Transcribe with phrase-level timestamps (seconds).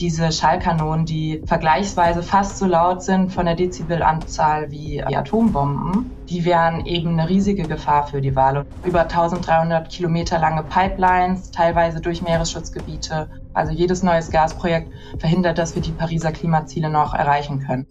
[0.00, 6.44] diese Schallkanonen, die vergleichsweise fast so laut sind von der Dezibelanzahl wie die Atombomben, die
[6.44, 8.66] wären eben eine riesige Gefahr für die Wale.
[8.84, 13.28] Über 1300 Kilometer lange Pipelines, teilweise durch Meeresschutzgebiete.
[13.52, 17.86] Also jedes neues Gasprojekt verhindert, dass wir die Pariser Klimaziele noch erreichen können.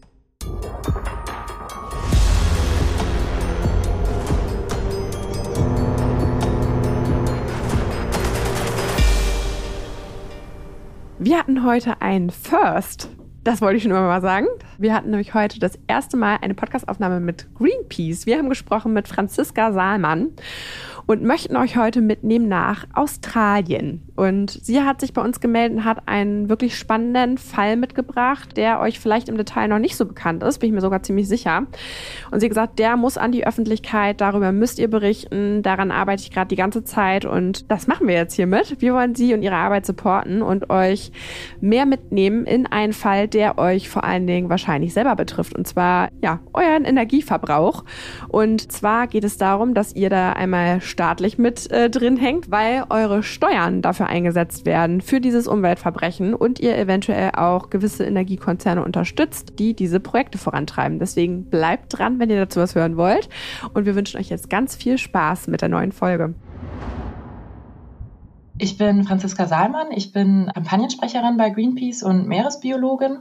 [11.29, 13.07] Wir hatten heute ein First.
[13.43, 14.47] Das wollte ich schon immer mal sagen.
[14.79, 18.25] Wir hatten nämlich heute das erste Mal eine Podcastaufnahme mit Greenpeace.
[18.25, 20.29] Wir haben gesprochen mit Franziska Saalmann
[21.05, 24.08] und möchten euch heute mitnehmen nach Australien.
[24.19, 28.81] Und sie hat sich bei uns gemeldet und hat einen wirklich spannenden Fall mitgebracht, der
[28.81, 31.67] euch vielleicht im Detail noch nicht so bekannt ist, bin ich mir sogar ziemlich sicher.
[32.29, 36.21] Und sie hat gesagt, der muss an die Öffentlichkeit, darüber müsst ihr berichten, daran arbeite
[36.21, 38.81] ich gerade die ganze Zeit und das machen wir jetzt hiermit.
[38.81, 41.13] Wir wollen sie und ihre Arbeit supporten und euch
[41.61, 46.09] mehr mitnehmen in einen Fall, der euch vor allen Dingen wahrscheinlich selber betrifft und zwar
[46.21, 47.85] ja, euren Energieverbrauch.
[48.27, 52.83] Und zwar geht es darum, dass ihr da einmal staatlich mit äh, drin hängt, weil
[52.89, 59.59] eure Steuern dafür eingesetzt werden für dieses Umweltverbrechen und ihr eventuell auch gewisse Energiekonzerne unterstützt,
[59.59, 60.99] die diese Projekte vorantreiben.
[60.99, 63.29] Deswegen bleibt dran, wenn ihr dazu was hören wollt.
[63.73, 66.33] Und wir wünschen euch jetzt ganz viel Spaß mit der neuen Folge.
[68.61, 69.87] Ich bin Franziska Saalmann.
[69.95, 73.19] Ich bin Kampagnensprecherin bei Greenpeace und Meeresbiologin.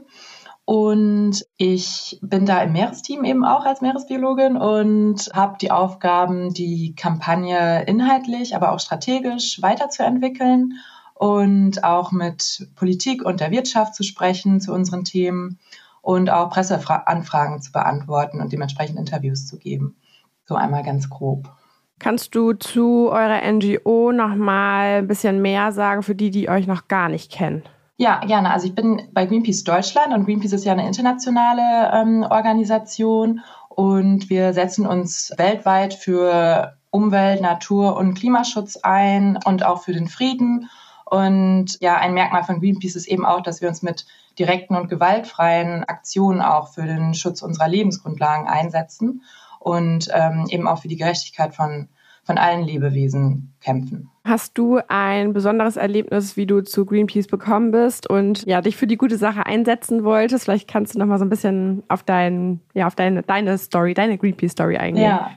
[0.68, 6.94] Und ich bin da im Meeresteam eben auch als Meeresbiologin und habe die Aufgaben, die
[6.94, 10.74] Kampagne inhaltlich, aber auch strategisch weiterzuentwickeln
[11.14, 15.58] und auch mit Politik und der Wirtschaft zu sprechen zu unseren Themen
[16.02, 19.96] und auch Presseanfragen zu beantworten und dementsprechend Interviews zu geben.
[20.44, 21.50] So einmal ganz grob.
[21.98, 26.66] Kannst du zu eurer NGO noch mal ein bisschen mehr sagen für die, die euch
[26.66, 27.62] noch gar nicht kennen?
[28.00, 28.52] Ja, gerne.
[28.52, 34.30] Also ich bin bei Greenpeace Deutschland und Greenpeace ist ja eine internationale ähm, Organisation und
[34.30, 40.70] wir setzen uns weltweit für Umwelt, Natur und Klimaschutz ein und auch für den Frieden.
[41.06, 44.06] Und ja, ein Merkmal von Greenpeace ist eben auch, dass wir uns mit
[44.38, 49.22] direkten und gewaltfreien Aktionen auch für den Schutz unserer Lebensgrundlagen einsetzen
[49.58, 51.88] und ähm, eben auch für die Gerechtigkeit von
[52.28, 54.10] von allen Lebewesen kämpfen.
[54.28, 58.86] Hast du ein besonderes Erlebnis, wie du zu Greenpeace bekommen bist und ja, dich für
[58.86, 60.44] die gute Sache einsetzen wolltest?
[60.44, 63.94] Vielleicht kannst du noch mal so ein bisschen auf dein, ja, auf deine, deine Story,
[63.94, 65.04] deine Greenpeace-Story eingehen.
[65.04, 65.30] Ja,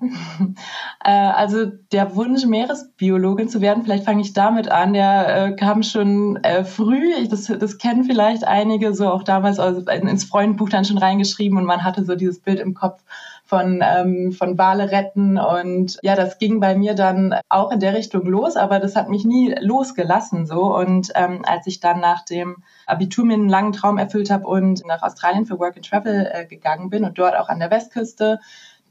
[1.06, 5.84] äh, also der Wunsch, Meeresbiologin zu werden, vielleicht fange ich damit an, der äh, kam
[5.84, 7.14] schon äh, früh.
[7.22, 11.58] Ich, das, das kennen vielleicht einige, so auch damals also ins Freundbuch dann schon reingeschrieben
[11.58, 13.02] und man hatte so dieses Bild im Kopf
[13.52, 15.38] von, ähm, von Wale retten.
[15.38, 19.10] Und ja, das ging bei mir dann auch in der Richtung los, aber das hat
[19.10, 20.74] mich nie losgelassen so.
[20.74, 24.86] Und ähm, als ich dann nach dem Abitur mir einen langen Traum erfüllt habe und
[24.86, 28.40] nach Australien für Work and Travel äh, gegangen bin und dort auch an der Westküste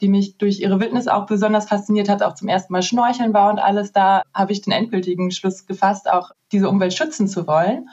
[0.02, 3.50] die mich durch ihre Wildnis auch besonders fasziniert hat, auch zum ersten Mal schnorcheln war
[3.50, 7.86] und alles, da habe ich den endgültigen Schluss gefasst, auch diese Umwelt schützen zu wollen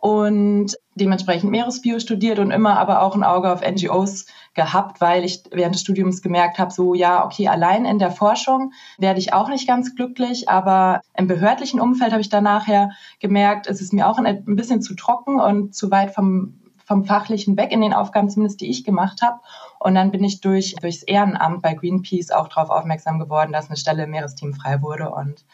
[0.00, 5.44] und dementsprechend Meeresbio studiert und immer aber auch ein Auge auf NGOs gehabt, weil ich
[5.52, 9.48] während des Studiums gemerkt habe, so ja, okay, allein in der Forschung werde ich auch
[9.48, 12.90] nicht ganz glücklich, aber im behördlichen Umfeld habe ich dann nachher
[13.20, 16.56] gemerkt, es ist mir auch ein, bisschen zu trocken und zu weit vom
[16.90, 19.38] vom Fachlichen weg in den Aufgaben, zumindest die ich gemacht habe.
[19.78, 23.76] Und dann bin ich durch durchs Ehrenamt bei Greenpeace auch darauf aufmerksam geworden, dass eine
[23.76, 25.08] Stelle im Meeresteam frei wurde.
[25.08, 25.44] Und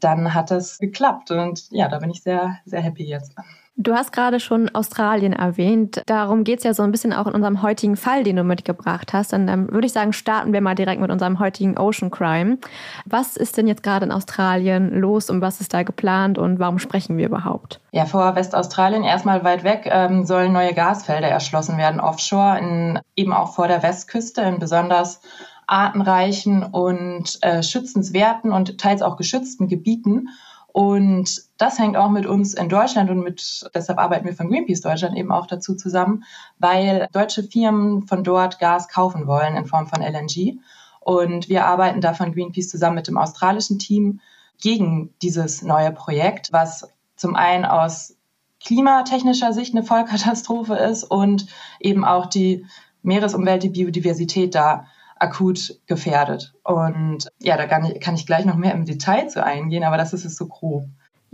[0.00, 1.30] dann hat es geklappt.
[1.30, 3.34] Und ja, da bin ich sehr, sehr happy jetzt.
[3.76, 6.00] Du hast gerade schon Australien erwähnt.
[6.06, 9.12] Darum geht es ja so ein bisschen auch in unserem heutigen Fall, den du mitgebracht
[9.12, 9.32] hast.
[9.34, 12.58] Und dann würde ich sagen, starten wir mal direkt mit unserem heutigen Ocean Crime.
[13.04, 16.78] Was ist denn jetzt gerade in Australien los und was ist da geplant und warum
[16.78, 17.80] sprechen wir überhaupt?
[17.90, 23.32] Ja, vor Westaustralien, erstmal weit weg, ähm, sollen neue Gasfelder erschlossen werden, offshore, in, eben
[23.32, 25.20] auch vor der Westküste, in besonders
[25.66, 30.28] artenreichen und äh, schützenswerten und teils auch geschützten Gebieten.
[30.74, 34.80] Und das hängt auch mit uns in Deutschland und mit, deshalb arbeiten wir von Greenpeace
[34.80, 36.24] Deutschland eben auch dazu zusammen,
[36.58, 40.58] weil deutsche Firmen von dort Gas kaufen wollen in Form von LNG.
[40.98, 44.18] Und wir arbeiten da von Greenpeace zusammen mit dem australischen Team
[44.60, 48.16] gegen dieses neue Projekt, was zum einen aus
[48.58, 51.46] klimatechnischer Sicht eine Vollkatastrophe ist und
[51.78, 52.66] eben auch die
[53.02, 56.54] Meeresumwelt, die Biodiversität da akut gefährdet.
[56.62, 59.96] Und ja, da kann ich, kann ich gleich noch mehr im Detail zu eingehen, aber
[59.96, 60.84] das ist es so grob.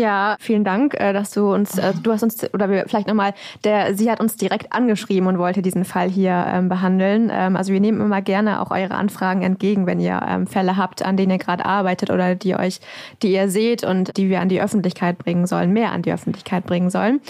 [0.00, 3.34] Ja, vielen Dank, äh, dass du uns, äh, du hast uns, oder wir vielleicht nochmal,
[3.64, 7.30] der, sie hat uns direkt angeschrieben und wollte diesen Fall hier ähm, behandeln.
[7.30, 11.04] Ähm, also wir nehmen immer gerne auch eure Anfragen entgegen, wenn ihr ähm, Fälle habt,
[11.04, 12.80] an denen ihr gerade arbeitet oder die euch,
[13.22, 16.64] die ihr seht und die wir an die Öffentlichkeit bringen sollen, mehr an die Öffentlichkeit
[16.64, 17.20] bringen sollen.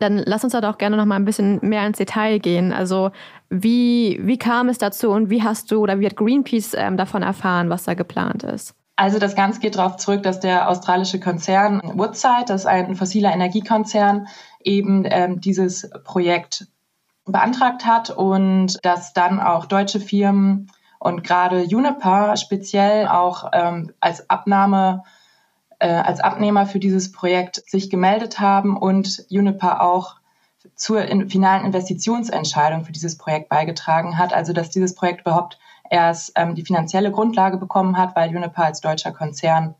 [0.00, 2.72] Dann lass uns da doch gerne nochmal ein bisschen mehr ins Detail gehen.
[2.72, 3.12] Also
[3.50, 7.22] wie, wie kam es dazu und wie hast du oder wie hat Greenpeace ähm, davon
[7.22, 8.74] erfahren, was da geplant ist?
[8.96, 13.32] Also das Ganze geht darauf zurück, dass der australische Konzern Woodside, das ist ein fossiler
[13.32, 14.26] Energiekonzern,
[14.64, 16.66] eben ähm, dieses Projekt
[17.26, 24.30] beantragt hat und dass dann auch deutsche Firmen und gerade Juniper speziell auch ähm, als
[24.30, 25.02] Abnahme
[25.78, 30.15] äh, als Abnehmer für dieses Projekt sich gemeldet haben und Juniper auch
[30.76, 35.58] zur in, finalen Investitionsentscheidung für dieses Projekt beigetragen hat, also dass dieses Projekt überhaupt
[35.90, 39.74] erst ähm, die finanzielle Grundlage bekommen hat, weil Uniper als deutscher Konzern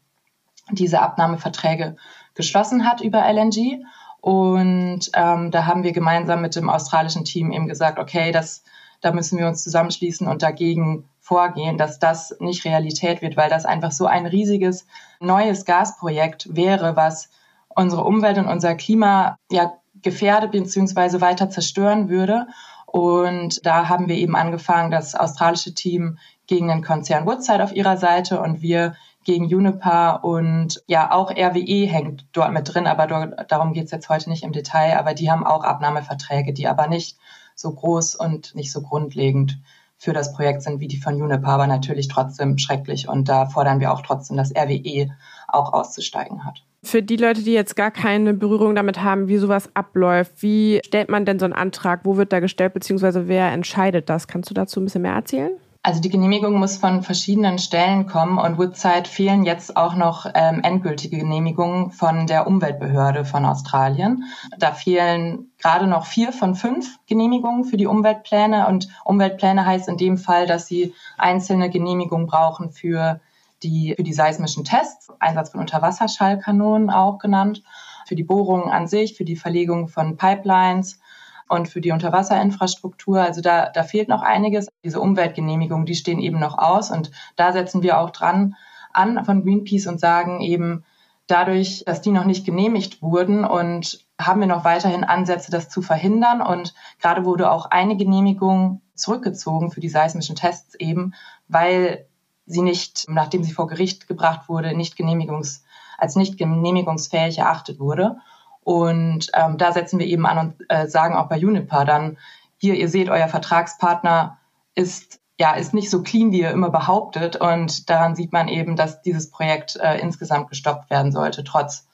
[0.71, 1.97] diese Abnahmeverträge
[2.35, 3.85] geschlossen hat über LNG.
[4.21, 8.65] Und ähm, da haben wir gemeinsam mit dem australischen Team eben gesagt, okay, das,
[9.01, 13.67] da müssen wir uns zusammenschließen und dagegen vorgehen, dass das nicht Realität wird, weil das
[13.67, 14.87] einfach so ein riesiges
[15.21, 17.29] neues Gasprojekt wäre, was
[17.69, 19.75] unsere Umwelt und unser Klima ja
[20.07, 21.21] gefährdet bzw.
[21.21, 22.47] weiter zerstören würde.
[22.87, 27.97] Und da haben wir eben angefangen, das australische Team gegen den Konzern Woodside auf ihrer
[27.97, 28.95] Seite und wir
[29.25, 34.09] gegen Uniper und ja, auch RWE hängt dort mit drin, aber dort, darum geht's jetzt
[34.09, 37.19] heute nicht im Detail, aber die haben auch Abnahmeverträge, die aber nicht
[37.57, 39.59] so groß und nicht so grundlegend
[39.99, 43.81] für das Projekt sind wie die von Uniper, aber natürlich trotzdem schrecklich und da fordern
[43.81, 45.11] wir auch trotzdem, dass RWE
[45.49, 46.63] auch auszusteigen hat.
[46.87, 51.09] Für die Leute, die jetzt gar keine Berührung damit haben, wie sowas abläuft, wie stellt
[51.09, 52.03] man denn so einen Antrag?
[52.05, 54.29] Wo wird da gestellt, beziehungsweise wer entscheidet das?
[54.29, 55.51] Kannst du dazu ein bisschen mehr erzählen?
[55.83, 60.61] Also die Genehmigung muss von verschiedenen Stellen kommen und Woodside fehlen jetzt auch noch ähm,
[60.63, 64.23] endgültige Genehmigungen von der Umweltbehörde von Australien.
[64.57, 69.97] Da fehlen gerade noch vier von fünf Genehmigungen für die Umweltpläne und Umweltpläne heißt in
[69.97, 73.21] dem Fall, dass sie einzelne Genehmigungen brauchen für
[73.63, 77.63] die, für die seismischen Tests, Einsatz von Unterwasserschallkanonen auch genannt,
[78.07, 81.01] für die Bohrungen an sich, für die Verlegung von Pipelines
[81.49, 83.21] und für die Unterwasserinfrastruktur.
[83.21, 84.69] Also da, da fehlt noch einiges.
[84.85, 88.57] Diese Umweltgenehmigungen, die stehen eben noch aus und da setzen wir auch dran
[88.93, 90.85] an von Greenpeace und sagen eben,
[91.27, 95.83] dadurch, dass die noch nicht genehmigt wurden und haben wir noch weiterhin Ansätze, das zu
[95.83, 96.41] verhindern.
[96.41, 101.15] Und gerade wurde auch eine Genehmigung zurückgezogen für die seismischen Tests eben,
[101.49, 102.07] weil
[102.47, 105.65] sie nicht, nachdem sie vor Gericht gebracht wurde, nicht genehmigungs,
[105.99, 108.17] als nicht genehmigungsfähig erachtet wurde.
[108.63, 112.19] Und ähm, da setzen wir eben an und äh, sagen auch bei Uniper dann,
[112.59, 114.39] hier, ihr seht, euer Vertragspartner
[114.75, 117.37] ist ja, ist nicht so clean, wie ihr immer behauptet.
[117.37, 121.87] Und daran sieht man eben, dass dieses Projekt äh, insgesamt gestoppt werden sollte, trotz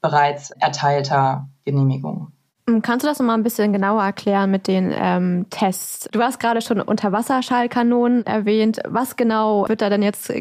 [0.00, 2.32] bereits erteilter Genehmigungen.
[2.68, 6.08] Hm, kannst du das noch mal ein bisschen genauer erklären mit den ähm, Tests?
[6.10, 8.80] Du hast gerade schon Unterwasserschallkanonen erwähnt.
[8.86, 10.32] Was genau wird da denn jetzt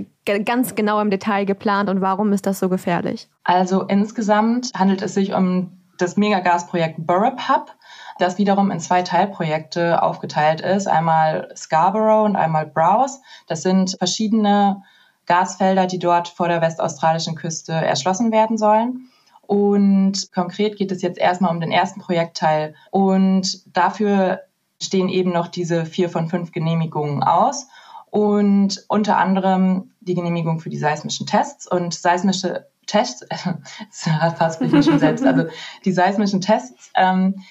[0.43, 3.29] ganz genau im Detail geplant und warum ist das so gefährlich?
[3.43, 7.73] Also insgesamt handelt es sich um das Megagasprojekt Burrup Hub,
[8.17, 10.87] das wiederum in zwei Teilprojekte aufgeteilt ist.
[10.87, 13.19] Einmal Scarborough und einmal Browse.
[13.47, 14.81] Das sind verschiedene
[15.27, 19.09] Gasfelder, die dort vor der westaustralischen Küste erschlossen werden sollen.
[19.47, 22.75] Und konkret geht es jetzt erstmal um den ersten Projektteil.
[22.91, 24.41] Und dafür
[24.81, 27.67] stehen eben noch diese vier von fünf Genehmigungen aus.
[28.09, 33.25] Und unter anderem die Genehmigung für die seismischen Tests und seismische Tests,
[34.37, 35.45] fast mich schon selbst, also
[35.83, 37.43] die seismischen Tests ähm,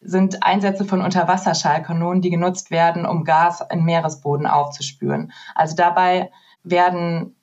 [0.00, 5.32] sind Einsätze von Unterwasserschallkanonen, die genutzt werden, um Gas im Meeresboden aufzuspüren.
[5.54, 6.30] Also dabei
[6.62, 7.34] werden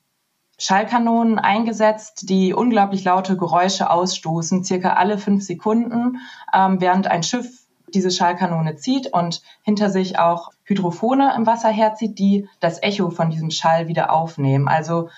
[0.57, 6.17] Schallkanonen eingesetzt, die unglaublich laute Geräusche ausstoßen, circa alle fünf Sekunden,
[6.53, 12.17] ähm, während ein Schiff diese Schallkanone zieht und hinter sich auch Hydrophone im Wasser herzieht,
[12.17, 14.67] die das Echo von diesem Schall wieder aufnehmen.
[14.67, 15.09] Also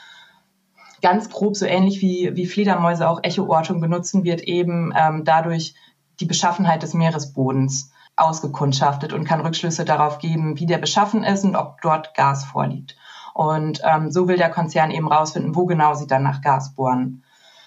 [1.01, 5.75] ganz grob so ähnlich wie, wie Fledermäuse auch Echoortung benutzen, wird eben ähm, dadurch
[6.19, 11.55] die Beschaffenheit des Meeresbodens ausgekundschaftet und kann Rückschlüsse darauf geben, wie der beschaffen ist und
[11.55, 12.95] ob dort Gas vorliegt.
[13.35, 17.25] Und ähm, so will der Konzern eben rausfinden, wo genau sie dann nach Gas bohren.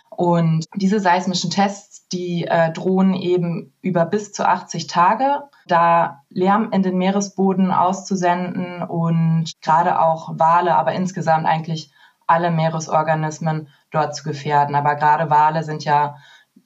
[0.09, 6.71] Und diese seismischen Tests, die äh, drohen eben über bis zu 80 Tage, da Lärm
[6.73, 11.93] in den Meeresboden auszusenden und gerade auch Wale, aber insgesamt eigentlich
[12.27, 14.75] alle Meeresorganismen dort zu gefährden.
[14.75, 16.17] Aber gerade Wale sind ja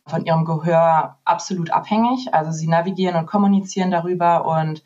[0.06, 2.32] von ihrem Gehör absolut abhängig.
[2.32, 4.84] Also sie navigieren und kommunizieren darüber und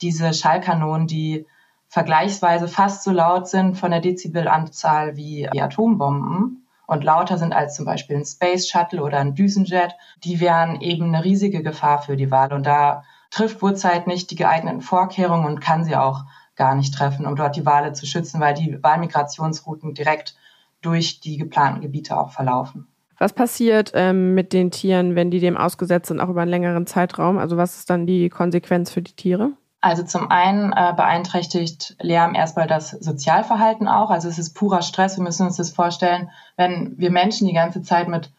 [0.00, 1.46] diese Schallkanonen, die
[1.88, 7.74] vergleichsweise fast so laut sind von der Dezibelanzahl wie die Atombomben und lauter sind als
[7.74, 12.16] zum Beispiel ein Space Shuttle oder ein Düsenjet, die wären eben eine riesige Gefahr für
[12.16, 12.54] die Wale.
[12.54, 16.24] Und da trifft Woodside nicht die geeigneten Vorkehrungen und kann sie auch
[16.56, 20.36] gar nicht treffen, um dort die Wale zu schützen, weil die Walmigrationsrouten direkt
[20.80, 22.86] durch die geplanten Gebiete auch verlaufen.
[23.18, 26.86] Was passiert ähm, mit den Tieren, wenn die dem ausgesetzt sind, auch über einen längeren
[26.86, 27.38] Zeitraum?
[27.38, 29.52] Also was ist dann die Konsequenz für die Tiere?
[29.80, 34.10] Also zum einen äh, beeinträchtigt Lärm erstmal das Sozialverhalten auch.
[34.10, 35.16] Also es ist purer Stress.
[35.16, 38.32] Wir müssen uns das vorstellen, wenn wir Menschen die ganze Zeit mit,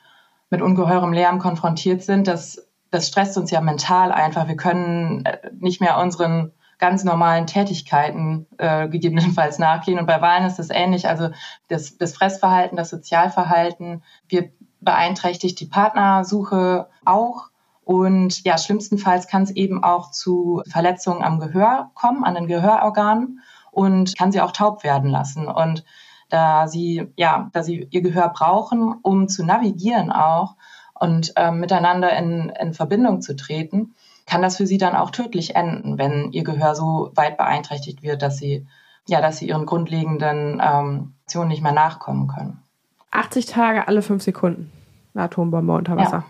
[0.50, 4.50] mit ungeheurem Lärm konfrontiert sind, das, das stresst uns ja mental einfach.
[4.50, 10.00] Wir können äh, nicht mehr unseren ganz normalen Tätigkeiten äh, gegebenenfalls nachgehen.
[10.00, 11.08] Und bei Wahlen ist das ähnlich.
[11.08, 11.30] Also
[11.68, 17.49] das, das Fressverhalten, das Sozialverhalten wird beeinträchtigt die Partnersuche auch.
[17.90, 23.40] Und ja, schlimmstenfalls kann es eben auch zu Verletzungen am Gehör kommen, an den Gehörorganen
[23.72, 25.48] und kann sie auch taub werden lassen.
[25.48, 25.84] Und
[26.30, 30.56] da sie, ja, da sie ihr Gehör brauchen, um zu navigieren auch
[31.00, 33.96] und ähm, miteinander in, in Verbindung zu treten,
[34.28, 38.22] kann das für sie dann auch tödlich enden, wenn ihr Gehör so weit beeinträchtigt wird,
[38.22, 38.68] dass sie,
[39.08, 42.62] ja, dass sie ihren grundlegenden ähm, Aktionen nicht mehr nachkommen können.
[43.10, 44.72] 80 Tage alle fünf Sekunden.
[45.16, 46.24] Eine Atombombe unter Wasser.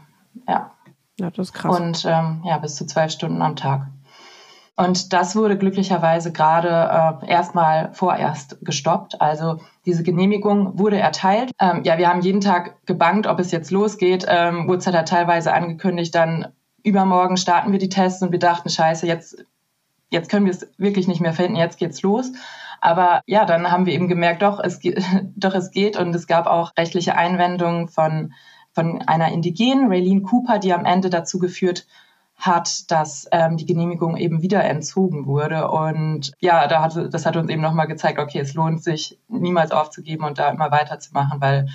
[0.47, 0.53] Ja.
[0.53, 0.71] ja.
[1.19, 1.79] Ja, das ist krass.
[1.79, 3.87] Und ähm, ja, bis zu zwölf Stunden am Tag.
[4.75, 6.69] Und das wurde glücklicherweise gerade
[7.21, 9.19] äh, erstmal vorerst gestoppt.
[9.19, 11.51] Also diese Genehmigung wurde erteilt.
[11.59, 14.25] Ähm, ja, wir haben jeden Tag gebankt, ob es jetzt losgeht.
[14.29, 16.47] Ähm, Woods hat teilweise angekündigt, dann
[16.81, 19.43] übermorgen starten wir die Tests und wir dachten, scheiße, jetzt,
[20.11, 22.31] jetzt können wir es wirklich nicht mehr finden, jetzt geht's los.
[22.79, 24.79] Aber ja, dann haben wir eben gemerkt, doch, es,
[25.35, 28.33] doch, es geht und es gab auch rechtliche Einwendungen von
[28.73, 31.85] von einer Indigenen, Raylene Cooper, die am Ende dazu geführt
[32.39, 35.69] hat, dass ähm, die Genehmigung eben wieder entzogen wurde.
[35.69, 39.71] Und ja, da hat, das hat uns eben nochmal gezeigt, okay, es lohnt sich niemals
[39.71, 41.67] aufzugeben und da immer weiterzumachen, weil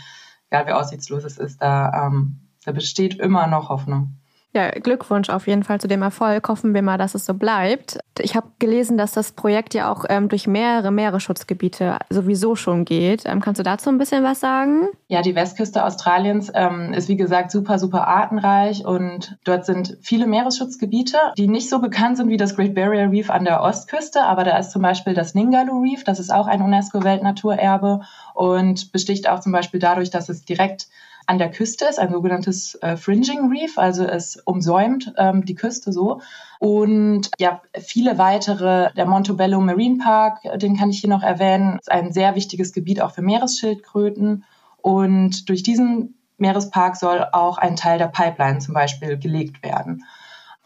[0.51, 4.17] egal wie aussichtslos es ist, da, ähm, da besteht immer noch Hoffnung.
[4.55, 6.49] Ja, Glückwunsch auf jeden Fall zu dem Erfolg.
[6.49, 7.99] Hoffen wir mal, dass es so bleibt.
[8.21, 13.25] Ich habe gelesen, dass das Projekt ja auch ähm, durch mehrere Meeresschutzgebiete sowieso schon geht.
[13.27, 14.91] Ähm, kannst du dazu ein bisschen was sagen?
[15.09, 20.29] Ja, die Westküste Australiens ähm, ist wie gesagt super, super artenreich und dort sind viele
[20.29, 24.45] Meeresschutzgebiete, die nicht so bekannt sind wie das Great Barrier Reef an der Ostküste, aber
[24.45, 28.03] da ist zum Beispiel das Ningaloo Reef, das ist auch ein UNESCO-Weltnaturerbe
[28.35, 30.87] und besticht auch zum Beispiel dadurch, dass es direkt
[31.27, 35.93] an der Küste ist, ein sogenanntes äh, Fringing Reef, also es umsäumt ähm, die Küste
[35.93, 36.21] so.
[36.59, 41.91] Und ja, viele weitere, der Montebello Marine Park, den kann ich hier noch erwähnen, ist
[41.91, 44.45] ein sehr wichtiges Gebiet auch für Meeresschildkröten.
[44.81, 50.05] Und durch diesen Meerespark soll auch ein Teil der Pipeline zum Beispiel gelegt werden.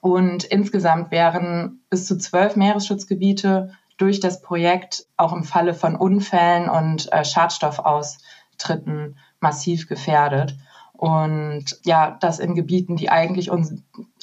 [0.00, 6.69] Und insgesamt wären bis zu zwölf Meeresschutzgebiete durch das Projekt auch im Falle von Unfällen
[6.69, 10.57] und äh, Schadstoffaustritten massiv gefährdet.
[10.92, 13.73] Und ja, das in Gebieten, die eigentlich uns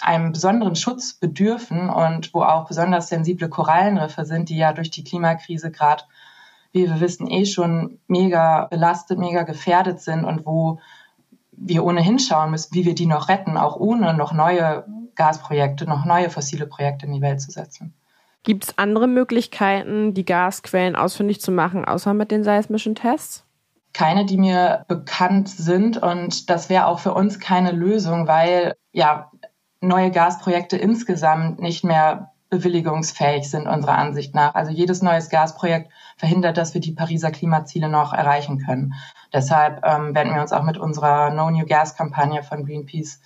[0.01, 5.05] einem besonderen Schutz bedürfen und wo auch besonders sensible Korallenriffe sind, die ja durch die
[5.05, 6.03] Klimakrise gerade,
[6.73, 10.79] wie wir wissen, eh schon mega belastet, mega gefährdet sind und wo
[11.53, 16.03] wir ohnehin schauen müssen, wie wir die noch retten, auch ohne noch neue Gasprojekte, noch
[16.03, 17.93] neue fossile Projekte in die Welt zu setzen.
[18.43, 23.45] Gibt es andere Möglichkeiten, die Gasquellen ausfindig zu machen, außer mit den seismischen Tests?
[23.95, 25.97] Keine, die mir bekannt sind.
[25.97, 29.31] Und das wäre auch für uns keine Lösung, weil ja
[29.79, 34.53] neue Gasprojekte insgesamt nicht mehr bewilligungsfähig sind, unserer Ansicht nach.
[34.53, 38.93] Also jedes neues Gasprojekt verhindert, dass wir die Pariser Klimaziele noch erreichen können.
[39.33, 43.21] Deshalb ähm, wenden wir uns auch mit unserer No New Gas Kampagne von Greenpeace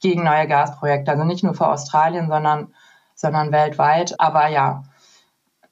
[0.00, 1.10] gegen neue Gasprojekte.
[1.10, 2.74] Also nicht nur für Australien, sondern,
[3.14, 4.18] sondern weltweit.
[4.18, 4.82] Aber ja,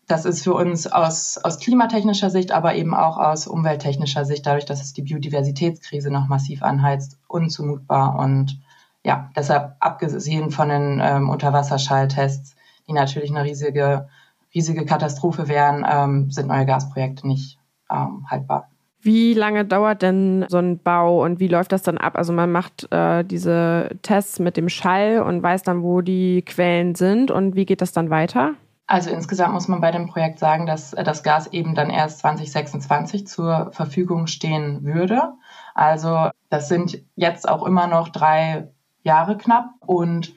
[0.07, 4.67] das ist für uns aus, aus klimatechnischer Sicht, aber eben auch aus umwelttechnischer Sicht, dadurch,
[4.67, 8.19] dass es die Biodiversitätskrise noch massiv anheizt, unzumutbar.
[8.19, 8.61] Und
[9.03, 12.57] ja, deshalb abgesehen von den ähm, Unterwasserschalltests,
[12.87, 14.09] die natürlich eine riesige,
[14.55, 17.59] riesige Katastrophe wären, ähm, sind neue Gasprojekte nicht
[17.91, 18.69] ähm, haltbar.
[19.01, 22.17] Wie lange dauert denn so ein Bau und wie läuft das dann ab?
[22.17, 26.95] Also man macht äh, diese Tests mit dem Schall und weiß dann, wo die Quellen
[26.95, 28.55] sind und wie geht das dann weiter?
[28.87, 32.19] Also insgesamt muss man bei dem Projekt sagen, dass äh, das Gas eben dann erst
[32.21, 35.33] 2026 zur Verfügung stehen würde.
[35.75, 38.69] Also das sind jetzt auch immer noch drei
[39.03, 40.33] Jahre knapp und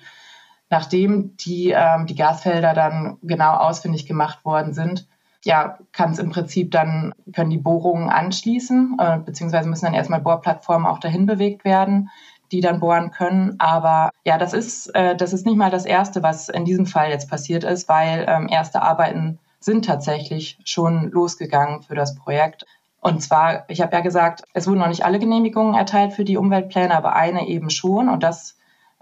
[0.70, 5.08] nachdem die, ähm, die Gasfelder dann genau ausfindig gemacht worden sind,
[5.44, 10.22] ja, kann es im Prinzip dann, können die Bohrungen anschließen, äh, beziehungsweise müssen dann erstmal
[10.22, 12.10] Bohrplattformen auch dahin bewegt werden
[12.52, 13.56] die dann bohren können.
[13.60, 17.10] Aber ja, das ist, äh, das ist nicht mal das Erste, was in diesem Fall
[17.10, 22.66] jetzt passiert ist, weil ähm, erste Arbeiten sind tatsächlich schon losgegangen für das Projekt.
[23.00, 26.38] Und zwar, ich habe ja gesagt, es wurden noch nicht alle Genehmigungen erteilt für die
[26.38, 28.10] Umweltpläne, aber eine eben schon.
[28.10, 28.58] Und das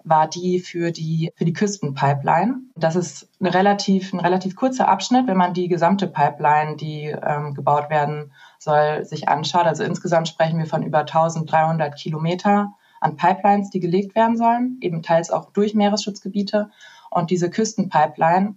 [0.05, 2.59] war die für die, für die Küstenpipeline.
[2.75, 7.53] Das ist eine relativ, ein relativ kurzer Abschnitt, wenn man die gesamte Pipeline, die ähm,
[7.55, 9.65] gebaut werden soll, sich anschaut.
[9.65, 12.73] Also insgesamt sprechen wir von über 1300 Kilometer
[13.05, 16.71] an Pipelines, die gelegt werden sollen, eben teils auch durch Meeresschutzgebiete.
[17.09, 18.55] Und diese Küstenpipeline,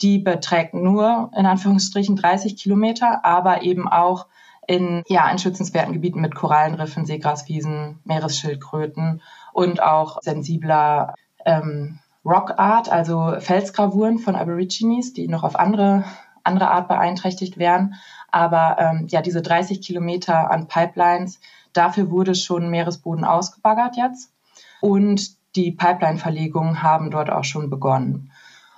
[0.00, 4.26] die beträgt nur in Anführungsstrichen 30 Kilometer, aber eben auch
[4.66, 9.20] in, ja, in schützenswerten Gebieten mit Korallenriffen, Seegraswiesen, Meeresschildkröten
[9.52, 16.04] und auch sensibler ähm, Rockart, also Felsgravuren von Aborigines, die noch auf andere,
[16.44, 17.94] andere Art beeinträchtigt wären.
[18.30, 21.40] Aber ähm, ja, diese 30 Kilometer an Pipelines,
[21.72, 24.32] dafür wurde schon Meeresboden ausgebaggert jetzt.
[24.80, 28.30] Und die Pipeline-Verlegungen haben dort auch schon begonnen.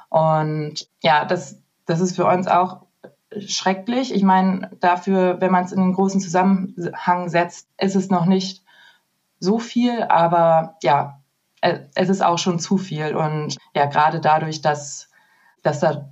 [0.09, 2.83] Und ja, das, das ist für uns auch
[3.47, 4.15] schrecklich.
[4.15, 8.63] Ich meine, dafür, wenn man es in einen großen Zusammenhang setzt, ist es noch nicht
[9.41, 11.21] so viel, aber ja,
[11.61, 13.17] es ist auch schon zu viel.
[13.17, 15.09] Und ja, gerade dadurch, dass,
[15.63, 16.11] dass da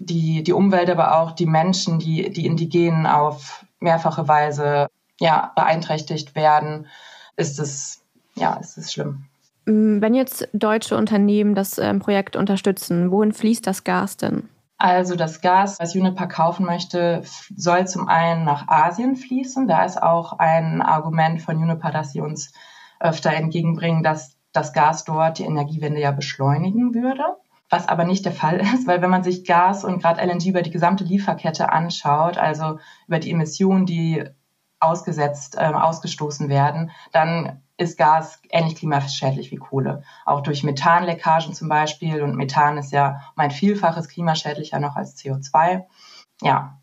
[0.00, 4.88] die, die Umwelt, aber auch die Menschen, die, die Indigenen auf mehrfache Weise
[5.20, 6.86] ja, beeinträchtigt werden,
[7.36, 8.02] ist es,
[8.34, 9.26] ja, ist es schlimm.
[9.66, 14.48] Wenn jetzt deutsche Unternehmen das ähm, Projekt unterstützen, wohin fließt das Gas denn?
[14.78, 17.22] Also das Gas, was Uniper kaufen möchte,
[17.54, 19.68] soll zum einen nach Asien fließen.
[19.68, 22.54] Da ist auch ein Argument von Uniper, dass sie uns
[22.98, 27.36] öfter entgegenbringen, dass das Gas dort die Energiewende ja beschleunigen würde.
[27.70, 30.62] Was aber nicht der Fall ist, weil wenn man sich Gas und gerade LNG über
[30.62, 34.24] die gesamte Lieferkette anschaut, also über die Emissionen, die
[34.80, 40.02] ausgesetzt, äh, ausgestoßen werden, dann ist Gas ähnlich klimaschädlich wie Kohle.
[40.26, 42.22] Auch durch Methanleckagen zum Beispiel.
[42.22, 45.84] Und Methan ist ja um ein Vielfaches klimaschädlicher noch als CO2.
[46.42, 46.78] Ja,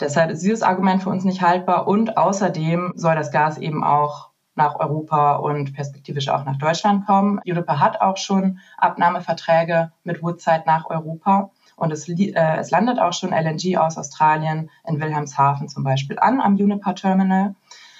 [0.00, 1.86] deshalb ist dieses Argument für uns nicht haltbar.
[1.86, 4.27] Und außerdem soll das Gas eben auch
[4.58, 7.40] nach Europa und perspektivisch auch nach Deutschland kommen.
[7.46, 11.50] Europa hat auch schon Abnahmeverträge mit Woodside nach Europa.
[11.76, 16.40] Und es, äh, es landet auch schon LNG aus Australien in Wilhelmshaven zum Beispiel an
[16.40, 17.54] am Uniper Terminal.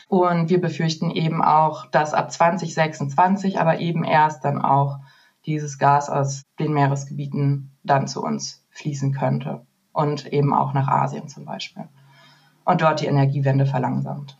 [0.09, 4.99] Und wir befürchten eben auch, dass ab 2026 aber eben erst dann auch
[5.47, 11.29] dieses Gas aus den Meeresgebieten dann zu uns fließen könnte und eben auch nach Asien
[11.29, 11.89] zum Beispiel.
[12.65, 14.37] Und dort die Energiewende verlangsamt.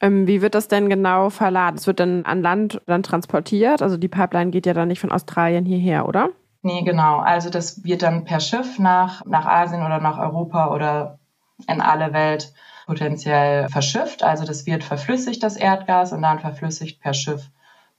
[0.00, 1.76] Ähm, wie wird das denn genau verladen?
[1.76, 3.82] Es wird dann an Land dann transportiert?
[3.82, 6.30] Also die Pipeline geht ja dann nicht von Australien hierher, oder?
[6.62, 7.18] Nee, genau.
[7.18, 11.18] Also das wird dann per Schiff nach, nach Asien oder nach Europa oder
[11.68, 12.52] in alle Welt
[12.86, 14.22] potenziell verschifft.
[14.22, 17.50] Also das wird verflüssigt, das Erdgas, und dann verflüssigt per Schiff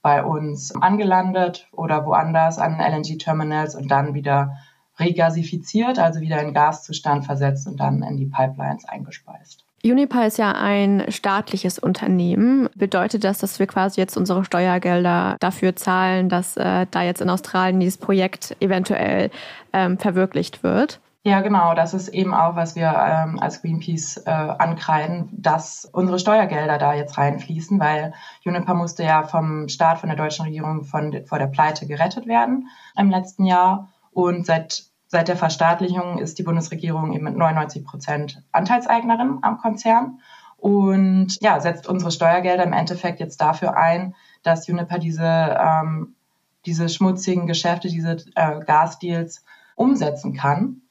[0.02, 4.58] bei uns angelandet oder woanders an LNG-Terminals und dann wieder
[5.00, 9.65] regasifiziert, also wieder in Gaszustand versetzt und dann in die Pipelines eingespeist.
[9.92, 12.70] Unipa ist ja ein staatliches Unternehmen.
[12.76, 17.30] Bedeutet das, dass wir quasi jetzt unsere Steuergelder dafür zahlen, dass äh, da jetzt in
[17.30, 19.30] Australien dieses Projekt eventuell
[19.74, 21.00] ähm, verwirklicht wird?
[21.28, 21.74] Ja, genau.
[21.74, 26.94] Das ist eben auch, was wir ähm, als Greenpeace äh, ankreiden, dass unsere Steuergelder da
[26.94, 31.48] jetzt reinfließen, weil Juniper musste ja vom Staat, von der deutschen Regierung von, vor der
[31.48, 33.90] Pleite gerettet werden im letzten Jahr.
[34.12, 34.84] Und seit,
[35.16, 40.20] seit der Verstaatlichung ist die Bundesregierung eben mit 99 Prozent Anteilseignerin am Konzern
[40.58, 46.16] und ja, setzt unsere Steuergelder im Endeffekt jetzt dafür ein, dass Juniper diese, ähm,
[46.66, 49.46] diese schmutzigen Geschäfte, diese äh, Gasdeals
[49.78, 50.82] umsetzen kann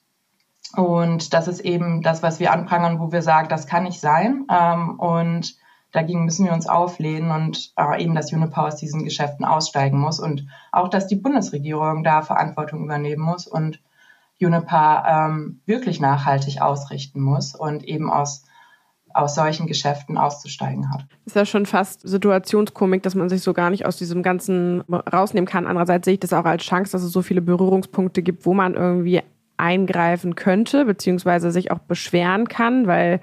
[0.75, 4.47] und das ist eben das, was wir anprangern, wo wir sagen, das kann nicht sein.
[4.51, 5.55] Ähm, und
[5.93, 10.19] dagegen müssen wir uns auflehnen und äh, eben, dass Unipower aus diesen Geschäften aussteigen muss
[10.19, 13.81] und auch, dass die Bundesregierung da Verantwortung übernehmen muss und
[14.41, 18.45] Uniper ähm, wirklich nachhaltig ausrichten muss und eben aus
[19.15, 21.07] aus solchen Geschäften auszusteigen hat.
[21.25, 25.47] Ist ja schon fast Situationskomik, dass man sich so gar nicht aus diesem Ganzen rausnehmen
[25.47, 25.67] kann.
[25.67, 28.75] Andererseits sehe ich das auch als Chance, dass es so viele Berührungspunkte gibt, wo man
[28.75, 29.23] irgendwie
[29.57, 33.21] eingreifen könnte, beziehungsweise sich auch beschweren kann, weil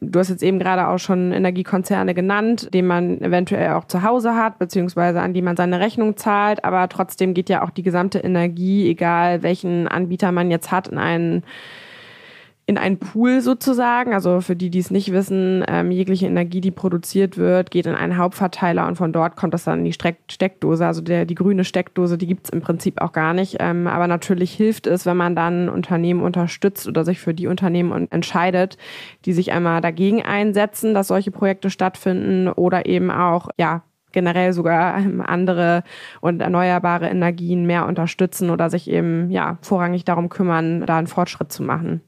[0.00, 4.34] du hast jetzt eben gerade auch schon Energiekonzerne genannt, die man eventuell auch zu Hause
[4.34, 8.18] hat, beziehungsweise an die man seine Rechnung zahlt, aber trotzdem geht ja auch die gesamte
[8.18, 11.42] Energie, egal welchen Anbieter man jetzt hat, in einen
[12.68, 14.12] in einen Pool sozusagen.
[14.12, 17.94] Also für die, die es nicht wissen, ähm, jegliche Energie, die produziert wird, geht in
[17.94, 20.84] einen Hauptverteiler und von dort kommt das dann in die Steck Steckdose.
[20.84, 23.58] Also der, die grüne Steckdose, die gibt's im Prinzip auch gar nicht.
[23.60, 28.10] Ähm, aber natürlich hilft es, wenn man dann Unternehmen unterstützt oder sich für die Unternehmen
[28.10, 28.78] entscheidet,
[29.24, 34.98] die sich einmal dagegen einsetzen, dass solche Projekte stattfinden oder eben auch, ja, generell sogar
[34.98, 35.84] ähm, andere
[36.20, 41.52] und erneuerbare Energien mehr unterstützen oder sich eben ja vorrangig darum kümmern, da einen Fortschritt
[41.52, 42.00] zu machen.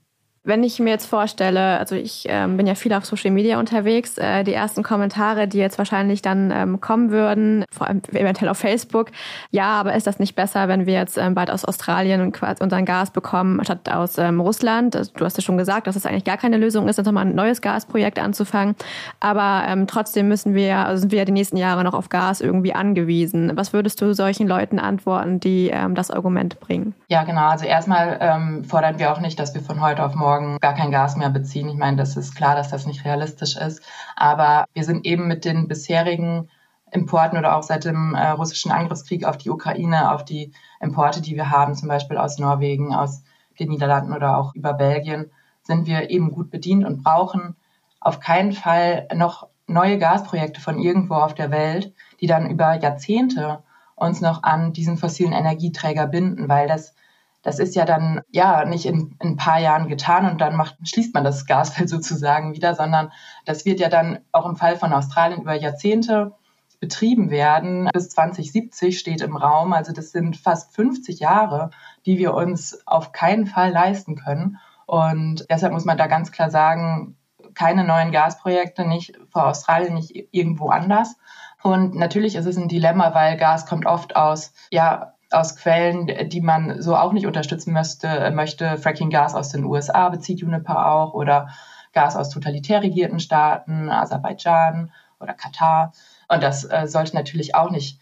[0.49, 4.17] Wenn ich mir jetzt vorstelle, also ich ähm, bin ja viel auf Social Media unterwegs,
[4.17, 8.57] äh, die ersten Kommentare, die jetzt wahrscheinlich dann ähm, kommen würden, vor allem eventuell auf
[8.57, 9.09] Facebook,
[9.51, 13.11] ja, aber ist das nicht besser, wenn wir jetzt ähm, bald aus Australien unseren Gas
[13.11, 14.95] bekommen, statt aus ähm, Russland?
[15.17, 17.27] Du hast ja schon gesagt, dass es das eigentlich gar keine Lösung ist, jetzt nochmal
[17.27, 18.75] ein neues Gasprojekt anzufangen.
[19.21, 22.41] Aber ähm, trotzdem müssen wir, also sind wir ja die nächsten Jahre noch auf Gas
[22.41, 23.53] irgendwie angewiesen.
[23.55, 26.95] Was würdest du solchen Leuten antworten, die ähm, das Argument bringen?
[27.09, 27.49] Ja, genau.
[27.49, 30.90] Also erstmal fordern wir auch nicht, dass wir von heute auf morgen morgen gar kein
[30.90, 31.68] Gas mehr beziehen.
[31.68, 33.83] Ich meine, das ist klar, dass das nicht realistisch ist.
[34.16, 36.48] Aber wir sind eben mit den bisherigen
[36.90, 41.37] Importen oder auch seit dem äh, russischen Angriffskrieg auf die Ukraine, auf die Importe, die
[41.37, 43.22] wir haben, zum Beispiel aus Norwegen, aus
[43.59, 45.31] den Niederlanden oder auch über Belgien,
[45.62, 47.57] sind wir eben gut bedient und brauchen
[48.01, 53.62] auf keinen Fall noch neue Gasprojekte von irgendwo auf der Welt, die dann über Jahrzehnte
[53.96, 56.94] uns noch an diesen fossilen Energieträger binden, weil das
[57.42, 60.77] das ist ja dann ja nicht in, in, ein paar Jahren getan und dann macht,
[60.83, 63.12] schließt man das Gasfeld sozusagen wieder, sondern
[63.44, 66.33] das wird ja dann auch im Fall von Australien über Jahrzehnte
[66.81, 67.88] betrieben werden.
[67.92, 69.72] Bis 2070 steht im Raum.
[69.72, 71.70] Also das sind fast 50 Jahre,
[72.07, 74.59] die wir uns auf keinen Fall leisten können.
[74.87, 77.16] Und deshalb muss man da ganz klar sagen,
[77.55, 81.16] keine neuen Gasprojekte, nicht vor Australien, nicht irgendwo anders.
[81.62, 86.41] Und natürlich ist es ein Dilemma, weil Gas kommt oft aus, ja, aus Quellen, die
[86.41, 88.79] man so auch nicht unterstützen möchte, möchte.
[88.79, 91.49] Fracking-Gas aus den USA bezieht Juniper auch oder
[91.93, 95.93] Gas aus totalitär regierten Staaten, Aserbaidschan oder Katar.
[96.29, 98.01] Und das äh, sollte natürlich auch nicht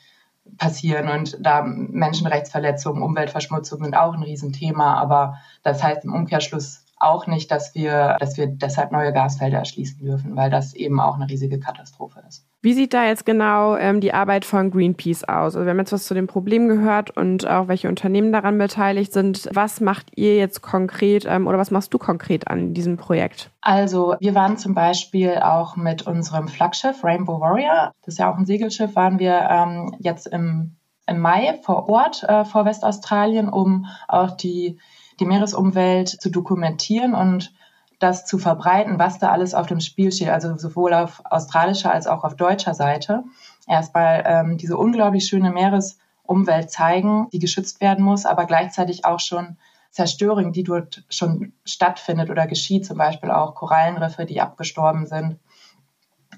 [0.59, 1.09] passieren.
[1.09, 4.95] Und da Menschenrechtsverletzungen, Umweltverschmutzung sind auch ein Riesenthema.
[4.95, 9.99] Aber das heißt im Umkehrschluss auch nicht, dass wir, dass wir deshalb neue Gasfelder erschließen
[9.99, 12.47] dürfen, weil das eben auch eine riesige Katastrophe ist.
[12.66, 15.55] Wie sieht da jetzt genau ähm, die Arbeit von Greenpeace aus?
[15.55, 19.12] Also wir haben jetzt was zu dem Problem gehört und auch welche Unternehmen daran beteiligt
[19.12, 19.48] sind.
[19.52, 23.52] Was macht ihr jetzt konkret ähm, oder was machst du konkret an diesem Projekt?
[23.61, 28.37] Also wir waren zum Beispiel auch mit unserem Flaggschiff Rainbow Warrior, das ist ja auch
[28.37, 30.74] ein Segelschiff, waren wir ähm, jetzt im,
[31.07, 34.76] im Mai vor Ort äh, vor Westaustralien, um auch die
[35.20, 37.52] die Meeresumwelt zu dokumentieren und
[37.99, 42.07] das zu verbreiten, was da alles auf dem Spiel steht, also sowohl auf australischer als
[42.07, 43.25] auch auf deutscher Seite.
[43.67, 49.57] Erstmal ähm, diese unglaublich schöne Meeresumwelt zeigen, die geschützt werden muss, aber gleichzeitig auch schon
[49.91, 55.39] Zerstörung, die dort schon stattfindet oder geschieht, zum Beispiel auch Korallenriffe, die abgestorben sind.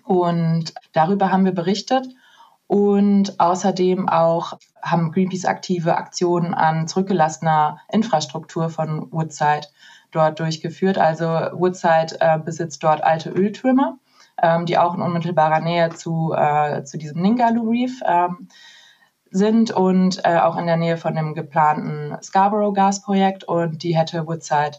[0.04, 2.06] Und darüber haben wir berichtet
[2.68, 9.66] und außerdem auch haben Greenpeace aktive Aktionen an zurückgelassener Infrastruktur von Woodside
[10.10, 10.98] dort durchgeführt.
[10.98, 13.98] Also Woodside äh, besitzt dort alte Öltürme,
[14.42, 18.48] ähm, die auch in unmittelbarer Nähe zu, äh, zu diesem Ningaloo Reef ähm,
[19.30, 23.44] sind und äh, auch in der Nähe von dem geplanten Scarborough Gasprojekt.
[23.44, 24.78] Und die hätte Woodside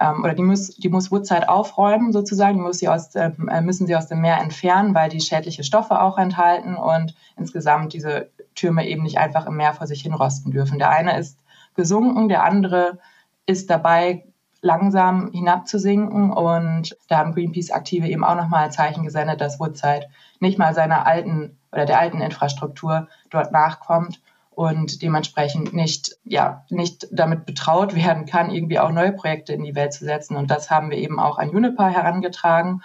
[0.00, 3.30] ähm, oder die muss, die muss Woodside aufräumen sozusagen, die muss sie aus, äh,
[3.62, 8.30] müssen sie aus dem Meer entfernen, weil die schädliche Stoffe auch enthalten und insgesamt diese
[8.54, 10.78] Türme eben nicht einfach im Meer vor sich hin rosten dürfen.
[10.78, 11.40] Der eine ist
[11.74, 12.98] gesunken, der andere
[13.46, 14.24] ist dabei,
[14.62, 20.06] langsam hinabzusinken und da haben Greenpeace-Aktive eben auch nochmal Zeichen gesendet, dass Woodside
[20.38, 24.20] nicht mal seiner alten oder der alten Infrastruktur dort nachkommt
[24.50, 29.74] und dementsprechend nicht, ja, nicht damit betraut werden kann, irgendwie auch neue Projekte in die
[29.74, 30.36] Welt zu setzen.
[30.36, 32.82] Und das haben wir eben auch an Juniper herangetragen.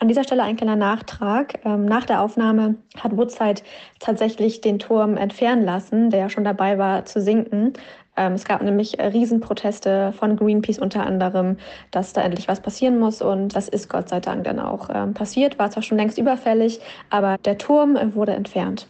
[0.00, 1.64] An dieser Stelle ein kleiner Nachtrag.
[1.64, 3.62] Ähm, nach der Aufnahme hat Woodside
[3.98, 7.72] tatsächlich den Turm entfernen lassen, der ja schon dabei war zu sinken.
[8.18, 11.56] Ähm, es gab nämlich Riesenproteste von Greenpeace unter anderem,
[11.92, 13.22] dass da endlich was passieren muss.
[13.22, 15.58] Und das ist Gott sei Dank dann auch ähm, passiert.
[15.58, 18.88] War zwar schon längst überfällig, aber der Turm wurde entfernt.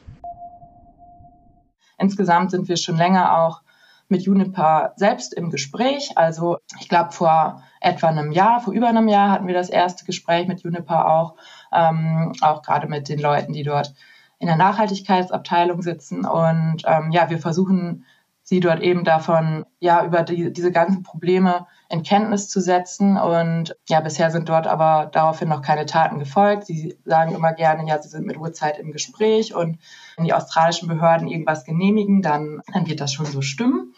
[1.99, 3.61] Insgesamt sind wir schon länger auch
[4.09, 6.13] mit Juniper selbst im Gespräch.
[6.17, 10.07] Also ich glaube, vor etwa einem Jahr, vor über einem Jahr hatten wir das erste
[10.07, 11.35] Gespräch mit Juniper auch,
[11.71, 13.93] ähm, auch gerade mit den Leuten, die dort
[14.39, 16.25] in der Nachhaltigkeitsabteilung sitzen.
[16.25, 18.07] Und ähm, ja, wir versuchen
[18.49, 23.19] sie dort eben davon, ja, über die, diese ganzen Probleme in Kenntnis zu setzen.
[23.19, 26.65] Und ja, bisher sind dort aber daraufhin noch keine Taten gefolgt.
[26.65, 29.79] Sie sagen immer gerne, ja, sie sind mit Uhrzeit im Gespräch und
[30.17, 33.93] wenn die australischen Behörden irgendwas genehmigen, dann, dann wird das schon so stimmen.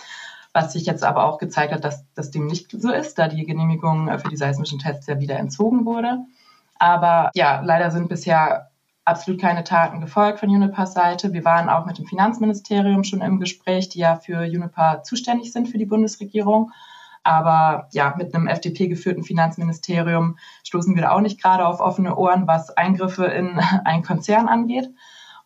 [0.52, 3.46] Was sich jetzt aber auch gezeigt hat, dass das dem nicht so ist, da die
[3.46, 6.24] Genehmigung für die seismischen Tests ja wieder entzogen wurde.
[6.80, 8.69] Aber ja, leider sind bisher
[9.04, 11.32] absolut keine Taten gefolgt von Unipars Seite.
[11.32, 15.68] Wir waren auch mit dem Finanzministerium schon im Gespräch, die ja für Unipar zuständig sind
[15.68, 16.72] für die Bundesregierung.
[17.22, 22.16] Aber ja, mit einem FDP geführten Finanzministerium stoßen wir da auch nicht gerade auf offene
[22.16, 24.90] Ohren, was Eingriffe in einen Konzern angeht.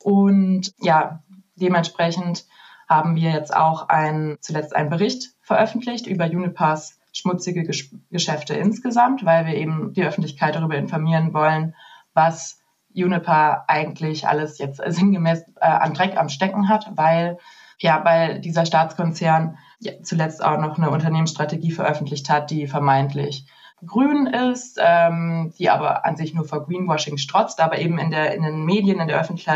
[0.03, 1.23] Und ja,
[1.57, 2.47] dementsprechend
[2.89, 7.65] haben wir jetzt auch ein, zuletzt einen Bericht veröffentlicht über Unipars schmutzige
[8.11, 11.75] Geschäfte insgesamt, weil wir eben die Öffentlichkeit darüber informieren wollen,
[12.13, 12.61] was
[12.95, 17.39] Juniper eigentlich alles jetzt sinngemäß äh, an Dreck am Stecken hat, weil
[17.79, 23.47] ja, weil dieser Staatskonzern ja, zuletzt auch noch eine Unternehmensstrategie veröffentlicht hat, die vermeintlich
[23.85, 28.35] grün ist, ähm, die aber an sich nur vor Greenwashing strotzt, aber eben in, der,
[28.35, 29.49] in den Medien, in der Öffentlich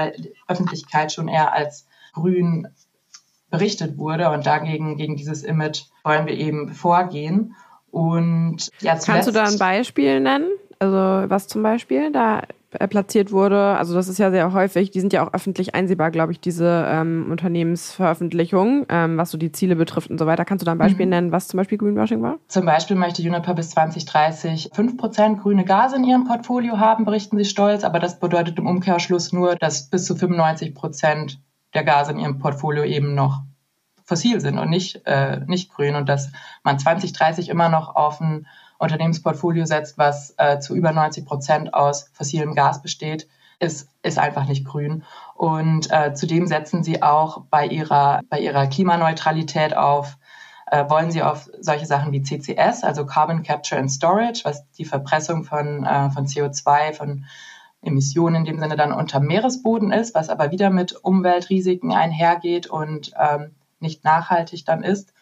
[0.47, 2.69] Öffentlichkeit schon eher als grün
[3.51, 4.31] berichtet wurde.
[4.31, 7.55] Und dagegen, gegen dieses Image wollen wir eben vorgehen.
[7.91, 10.51] Und ja, zuletzt, Kannst du da ein Beispiel nennen?
[10.79, 10.97] Also
[11.31, 13.77] was zum Beispiel da platziert wurde.
[13.79, 14.91] Also das ist ja sehr häufig.
[14.91, 19.53] Die sind ja auch öffentlich einsehbar, glaube ich, diese ähm, Unternehmensveröffentlichungen, ähm, was so die
[19.53, 20.45] Ziele betrifft und so weiter.
[20.45, 21.11] Kannst du da ein Beispiel mhm.
[21.11, 22.37] nennen, was zum Beispiel Greenwashing war?
[22.49, 27.47] Zum Beispiel möchte Juniper bis 2030 5% grüne Gase in ihrem Portfolio haben, berichten sie
[27.47, 27.85] stolz.
[27.85, 31.39] Aber das bedeutet im Umkehrschluss nur, dass bis zu 95%
[31.73, 33.43] der Gase in ihrem Portfolio eben noch
[34.05, 36.33] fossil sind und nicht, äh, nicht grün und dass
[36.65, 38.47] man 2030 immer noch auf ein
[38.79, 44.47] Unternehmensportfolio setzt, was äh, zu über 90 Prozent aus fossilem Gas besteht, ist, ist einfach
[44.47, 45.05] nicht grün.
[45.35, 50.17] Und äh, zudem setzen sie auch bei ihrer, bei ihrer Klimaneutralität auf,
[50.71, 54.85] äh, wollen sie auf solche Sachen wie CCS, also Carbon Capture and Storage, was die
[54.85, 57.25] Verpressung von, äh, von CO2, von
[57.83, 63.13] Emissionen in dem Sinne dann unter Meeresboden ist, was aber wieder mit Umweltrisiken einhergeht und
[63.19, 65.13] ähm, nicht nachhaltig dann ist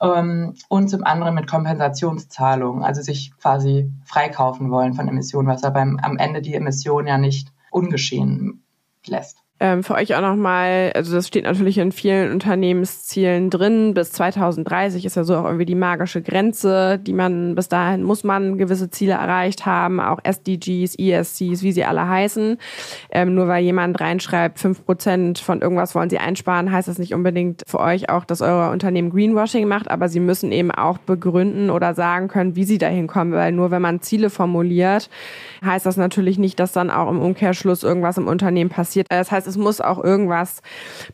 [0.00, 5.80] ähm, und zum anderen mit Kompensationszahlungen, also sich quasi freikaufen wollen von Emissionen, was aber
[5.80, 8.62] am Ende die Emission ja nicht ungeschehen
[9.06, 9.42] lässt.
[9.60, 13.92] Ähm, für euch auch nochmal, also das steht natürlich in vielen Unternehmenszielen drin.
[13.92, 18.22] Bis 2030 ist ja so auch irgendwie die magische Grenze, die man, bis dahin muss
[18.22, 22.56] man gewisse Ziele erreicht haben, auch SDGs, ESCs, wie sie alle heißen.
[23.10, 27.12] Ähm, nur weil jemand reinschreibt, fünf Prozent von irgendwas wollen sie einsparen, heißt das nicht
[27.12, 31.70] unbedingt für euch auch, dass euer Unternehmen Greenwashing macht, aber sie müssen eben auch begründen
[31.70, 35.10] oder sagen können, wie sie dahin kommen, weil nur wenn man Ziele formuliert,
[35.64, 39.06] heißt das natürlich nicht, dass dann auch im Umkehrschluss irgendwas im Unternehmen passiert.
[39.10, 40.62] Das heißt, es muss auch irgendwas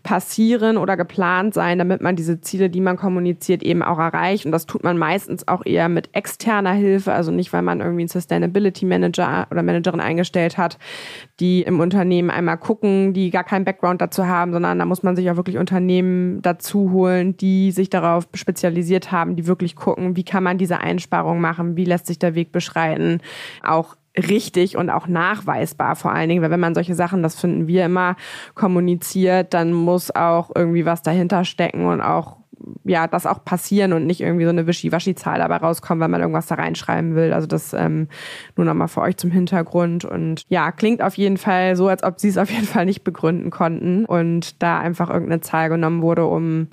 [0.03, 4.47] passieren oder geplant sein, damit man diese Ziele, die man kommuniziert, eben auch erreicht.
[4.47, 8.03] Und das tut man meistens auch eher mit externer Hilfe, also nicht, weil man irgendwie
[8.03, 10.79] einen Sustainability Manager oder Managerin eingestellt hat,
[11.41, 15.17] die im Unternehmen einmal gucken, die gar keinen Background dazu haben, sondern da muss man
[15.17, 20.25] sich auch wirklich Unternehmen dazu holen, die sich darauf spezialisiert haben, die wirklich gucken, wie
[20.25, 23.21] kann man diese Einsparung machen, wie lässt sich der Weg beschreiten,
[23.63, 27.67] auch richtig und auch nachweisbar vor allen Dingen, weil wenn man solche Sachen, das finden
[27.67, 28.17] wir immer,
[28.55, 32.37] kommuniziert, dann muss auch irgendwie was dahinter stecken und auch
[32.85, 36.47] ja, das auch passieren und nicht irgendwie so eine Wischiwaschi-Zahl dabei rauskommen, weil man irgendwas
[36.47, 37.33] da reinschreiben will.
[37.33, 38.09] Also das ähm,
[38.57, 40.05] nur nochmal für euch zum Hintergrund.
[40.05, 43.05] Und ja, klingt auf jeden Fall so, als ob sie es auf jeden Fall nicht
[43.05, 46.69] begründen konnten und da einfach irgendeine Zahl genommen wurde, um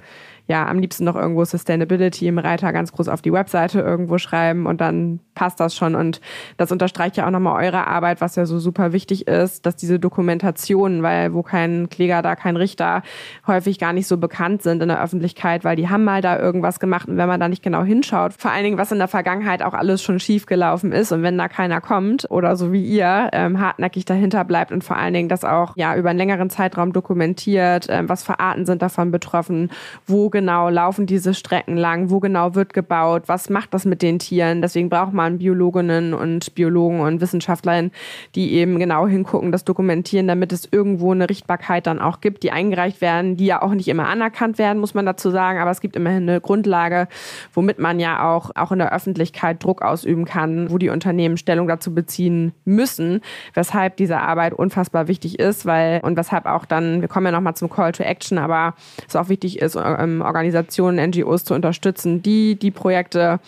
[0.52, 4.66] ja, am liebsten noch irgendwo Sustainability im Reiter ganz groß auf die Webseite irgendwo schreiben
[4.66, 5.96] und dann passt das schon.
[5.96, 6.20] Und
[6.58, 9.98] das unterstreicht ja auch nochmal eure Arbeit, was ja so super wichtig ist, dass diese
[9.98, 13.02] Dokumentationen, weil wo kein Kläger, da kein Richter,
[13.48, 16.82] häufig gar nicht so bekannt sind in der Öffentlichkeit, weil die haben mal da irgendwas
[16.82, 19.64] gemacht und wenn man da nicht genau hinschaut, vor allen Dingen, was in der Vergangenheit
[19.64, 23.30] auch alles schon schief gelaufen ist und wenn da keiner kommt oder so wie ihr
[23.32, 26.92] ähm, hartnäckig dahinter bleibt und vor allen Dingen das auch ja über einen längeren Zeitraum
[26.92, 29.72] dokumentiert, ähm, was für Arten sind davon betroffen,
[30.08, 32.10] wo genau genau laufen diese Strecken lang?
[32.10, 33.24] Wo genau wird gebaut?
[33.28, 34.64] Was macht das mit den Tieren?
[34.64, 37.92] Deswegen braucht man Biologinnen und Biologen und Wissenschaftlerinnen,
[38.34, 42.52] die eben genau hingucken, das dokumentieren, damit es irgendwo eine Richtbarkeit dann auch gibt, die
[42.52, 45.60] eingereicht werden, die ja auch nicht immer anerkannt werden, muss man dazu sagen.
[45.60, 47.08] Aber es gibt immerhin eine Grundlage,
[47.54, 51.68] womit man ja auch, auch in der Öffentlichkeit Druck ausüben kann, wo die Unternehmen Stellung
[51.68, 53.22] dazu beziehen müssen,
[53.54, 57.54] weshalb diese Arbeit unfassbar wichtig ist, weil und weshalb auch dann, wir kommen ja nochmal
[57.54, 58.74] zum Call to Action, aber
[59.08, 63.40] es auch wichtig ist, ähm, Organisationen, NGOs zu unterstützen, die die Projekte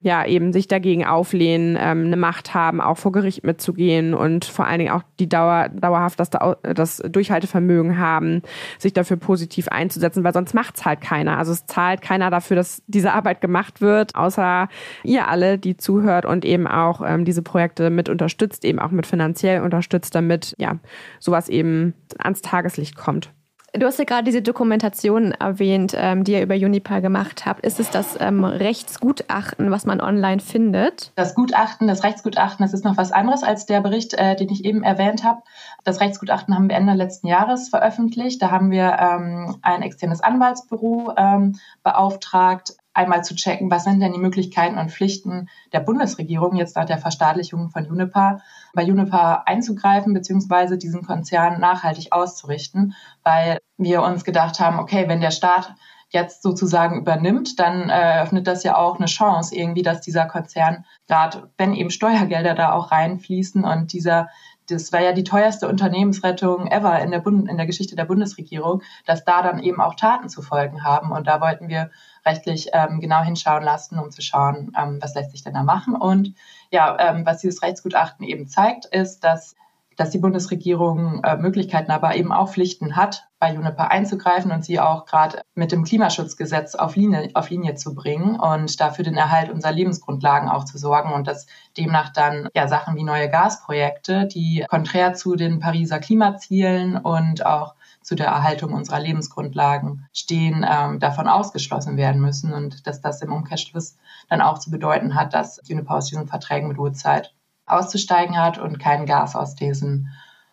[0.00, 4.66] ja eben sich dagegen auflehnen, ähm, eine Macht haben, auch vor Gericht mitzugehen und vor
[4.66, 6.30] allen Dingen auch die Dauer, dauerhaft das,
[6.62, 8.42] das Durchhaltevermögen haben,
[8.78, 11.38] sich dafür positiv einzusetzen, weil sonst macht es halt keiner.
[11.38, 14.68] Also es zahlt keiner dafür, dass diese Arbeit gemacht wird, außer
[15.04, 19.06] ihr alle, die zuhört und eben auch ähm, diese Projekte mit unterstützt, eben auch mit
[19.06, 20.78] finanziell unterstützt, damit ja
[21.20, 23.30] sowas eben ans Tageslicht kommt.
[23.74, 27.64] Du hast ja gerade diese Dokumentation erwähnt, ähm, die ihr über Juniper gemacht habt.
[27.64, 31.10] Ist es das ähm, Rechtsgutachten, was man online findet?
[31.14, 34.66] Das Gutachten, das Rechtsgutachten, das ist noch was anderes als der Bericht, äh, den ich
[34.66, 35.40] eben erwähnt habe.
[35.84, 38.42] Das Rechtsgutachten haben wir Ende letzten Jahres veröffentlicht.
[38.42, 44.12] Da haben wir ähm, ein externes Anwaltsbüro ähm, beauftragt, einmal zu checken, was sind denn
[44.12, 48.40] die Möglichkeiten und Pflichten der Bundesregierung jetzt nach der Verstaatlichung von Juniper,
[48.74, 55.20] bei Juniper einzugreifen beziehungsweise diesen Konzern nachhaltig auszurichten, weil wir uns gedacht haben, okay, wenn
[55.20, 55.74] der Staat
[56.10, 61.50] jetzt sozusagen übernimmt, dann eröffnet das ja auch eine Chance irgendwie, dass dieser Konzern, gerade
[61.56, 64.28] wenn eben Steuergelder da auch reinfließen und dieser
[64.68, 68.82] das war ja die teuerste Unternehmensrettung ever in der, Bund in der Geschichte der Bundesregierung,
[69.06, 71.10] dass da dann eben auch Taten zu folgen haben.
[71.10, 71.90] Und da wollten wir
[72.24, 75.94] rechtlich ähm, genau hinschauen lassen, um zu schauen, ähm, was lässt sich denn da machen.
[75.94, 76.34] Und
[76.70, 79.54] ja, ähm, was dieses Rechtsgutachten eben zeigt, ist, dass
[79.96, 84.78] dass die Bundesregierung äh, Möglichkeiten, aber eben auch Pflichten hat, bei Juniper einzugreifen und sie
[84.78, 89.50] auch gerade mit dem Klimaschutzgesetz auf Linie, auf Linie zu bringen und dafür den Erhalt
[89.50, 94.64] unserer Lebensgrundlagen auch zu sorgen und dass demnach dann ja Sachen wie neue Gasprojekte, die
[94.68, 101.28] konträr zu den Pariser Klimazielen und auch zu der Erhaltung unserer Lebensgrundlagen stehen, ähm, davon
[101.28, 103.96] ausgeschlossen werden müssen und dass das im Umkehrschluss
[104.28, 107.34] dann auch zu bedeuten hat, dass Juniper aus diesen Verträgen mit Uhrzeit
[107.66, 110.08] auszusteigen hat und kein Gas aus diesen,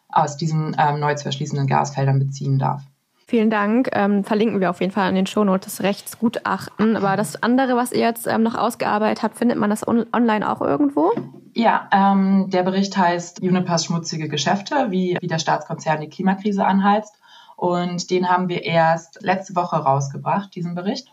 [0.09, 2.83] aus diesen ähm, neu zu erschließenden Gasfeldern beziehen darf.
[3.29, 3.89] Vielen Dank.
[3.93, 6.95] Ähm, verlinken wir auf jeden Fall an den Shownotes das Rechtsgutachten.
[6.95, 10.49] Aber das andere, was ihr jetzt ähm, noch ausgearbeitet habt, findet man das on online
[10.49, 11.11] auch irgendwo?
[11.53, 17.18] Ja, ähm, der Bericht heißt Unipers schmutzige Geschäfte, wie, wie der Staatskonzern die Klimakrise anheizt.
[17.59, 21.11] Und den haben wir erst letzte Woche rausgebracht, diesen Bericht.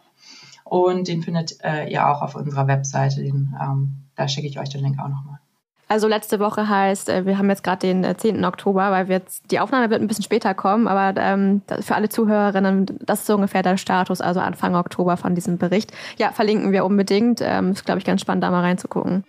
[0.62, 3.20] Und den findet äh, ihr auch auf unserer Webseite.
[3.20, 5.40] Den, ähm, da schicke ich euch den Link auch nochmal.
[5.88, 8.44] Also letzte Woche heißt, äh, wir haben jetzt gerade den 10.
[8.44, 11.96] Äh, Oktober, weil wir jetzt, die Aufnahme wird ein bisschen später kommen, aber ähm, für
[11.96, 15.92] alle Zuhörerinnen, das ist so ungefähr der Status, also Anfang Oktober von diesem Bericht.
[16.16, 17.40] Ja, verlinken wir unbedingt.
[17.42, 19.24] Ähm, ist, glaube ich, ganz spannend, da mal reinzugucken.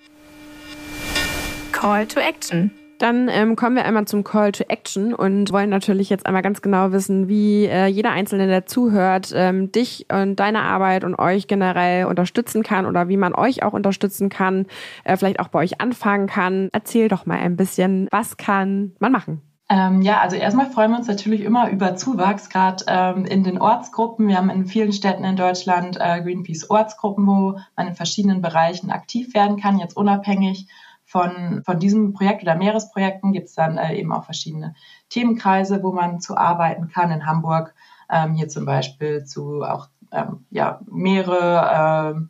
[1.72, 2.70] Call to Action.
[2.98, 6.62] Dann ähm, kommen wir einmal zum Call to Action und wollen natürlich jetzt einmal ganz
[6.62, 11.48] genau wissen, wie äh, jeder Einzelne, der zuhört, ähm, dich und deine Arbeit und euch
[11.48, 14.66] generell unterstützen kann oder wie man euch auch unterstützen kann,
[15.04, 16.70] äh, vielleicht auch bei euch anfangen kann.
[16.72, 19.42] Erzähl doch mal ein bisschen, was kann man machen?
[19.70, 23.60] Ähm, ja, also erstmal freuen wir uns natürlich immer über Zuwachs, gerade ähm, in den
[23.60, 24.28] Ortsgruppen.
[24.28, 29.34] Wir haben in vielen Städten in Deutschland äh, Greenpeace-Ortsgruppen, wo man in verschiedenen Bereichen aktiv
[29.34, 30.68] werden kann, jetzt unabhängig
[31.08, 34.76] von, von diesem Projekt oder Meeresprojekten gibt es dann äh, eben auch verschiedene
[35.10, 37.12] Themenkreise, wo man zu arbeiten kann.
[37.12, 37.74] In Hamburg
[38.10, 42.30] ähm, hier zum Beispiel zu auch ähm, ja, Meere, ähm,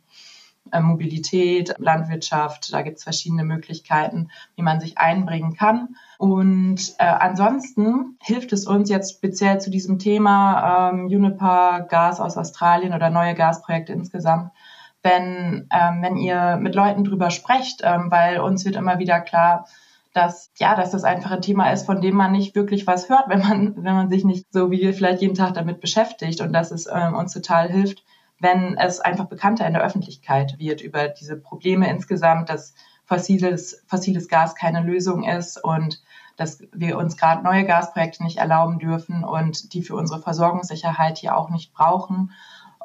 [0.70, 2.72] äh, Mobilität, Landwirtschaft.
[2.72, 5.96] Da gibt es verschiedene Möglichkeiten, wie man sich einbringen kann.
[6.18, 12.36] Und äh, ansonsten hilft es uns jetzt speziell zu diesem Thema ähm, Uniper Gas aus
[12.36, 14.52] Australien oder neue Gasprojekte insgesamt
[15.02, 19.66] wenn, ähm, wenn ihr mit Leuten drüber sprecht, ähm, weil uns wird immer wieder klar,
[20.12, 23.28] dass ja, dass das einfach ein Thema ist, von dem man nicht wirklich was hört,
[23.28, 26.52] wenn man wenn man sich nicht so wie wir vielleicht jeden Tag damit beschäftigt und
[26.52, 28.04] dass es ähm, uns total hilft,
[28.40, 34.28] wenn es einfach bekannter in der Öffentlichkeit wird über diese Probleme insgesamt, dass fossiles fossiles
[34.28, 36.02] Gas keine Lösung ist und
[36.36, 41.36] dass wir uns gerade neue Gasprojekte nicht erlauben dürfen und die für unsere Versorgungssicherheit hier
[41.36, 42.32] auch nicht brauchen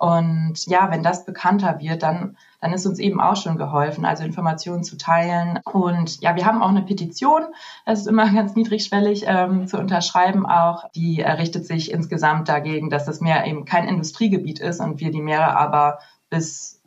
[0.04, 4.26] und ja, wenn das bekannter wird, dann, dann ist uns eben auch schon geholfen, also
[4.26, 5.62] Informationen zu teilen.
[5.63, 7.44] Und ja, wir haben auch eine Petition,
[7.86, 10.92] das ist immer ganz niedrigschwellig ähm, zu unterschreiben auch.
[10.94, 15.22] Die richtet sich insgesamt dagegen, dass das Meer eben kein Industriegebiet ist und wir die
[15.22, 16.82] Meere aber bis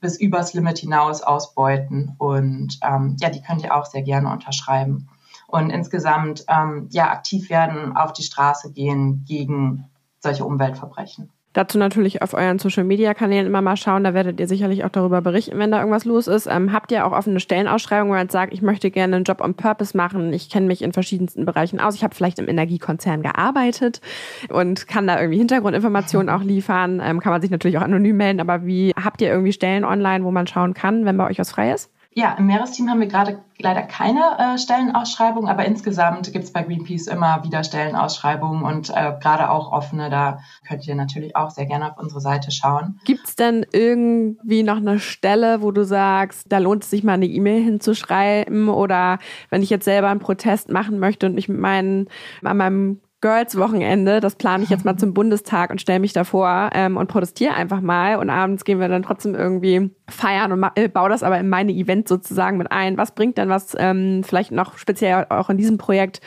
[0.00, 2.16] bis übers Limit hinaus ausbeuten.
[2.18, 5.08] Und ähm, ja, die könnt ihr auch sehr gerne unterschreiben.
[5.46, 11.30] Und insgesamt ähm, ja aktiv werden, auf die Straße gehen gegen solche Umweltverbrechen.
[11.56, 14.04] Dazu natürlich auf euren Social Media Kanälen immer mal schauen.
[14.04, 16.46] Da werdet ihr sicherlich auch darüber berichten, wenn da irgendwas los ist.
[16.46, 19.54] Ähm, habt ihr auch offene Stellenausschreibungen, wo ihr sagt, ich möchte gerne einen Job on
[19.54, 20.34] Purpose machen.
[20.34, 21.94] Ich kenne mich in verschiedensten Bereichen aus.
[21.94, 24.02] Ich habe vielleicht im Energiekonzern gearbeitet
[24.50, 27.00] und kann da irgendwie Hintergrundinformationen auch liefern.
[27.02, 28.40] Ähm, kann man sich natürlich auch anonym melden.
[28.40, 31.52] Aber wie habt ihr irgendwie Stellen online, wo man schauen kann, wenn bei euch was
[31.52, 31.90] frei ist?
[32.18, 36.62] Ja, im Meeresteam haben wir gerade leider keine äh, Stellenausschreibung, aber insgesamt gibt es bei
[36.62, 40.08] Greenpeace immer wieder Stellenausschreibungen und äh, gerade auch offene.
[40.08, 42.98] Da könnt ihr natürlich auch sehr gerne auf unsere Seite schauen.
[43.04, 47.12] Gibt es denn irgendwie noch eine Stelle, wo du sagst, da lohnt es sich mal
[47.12, 49.18] eine E-Mail hinzuschreiben oder
[49.50, 52.08] wenn ich jetzt selber einen Protest machen möchte und mich mit meinen,
[52.42, 56.96] an meinem Girls-Wochenende, das plane ich jetzt mal zum Bundestag und stelle mich davor ähm,
[56.96, 58.16] und protestiere einfach mal.
[58.16, 61.72] Und abends gehen wir dann trotzdem irgendwie feiern und äh, baue das aber in meine
[61.72, 62.98] Event sozusagen mit ein.
[62.98, 66.20] Was bringt denn was ähm, vielleicht noch speziell auch in diesem Projekt